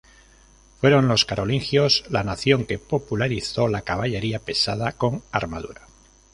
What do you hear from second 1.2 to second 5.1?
carolingios la nación que popularizó la caballería pesada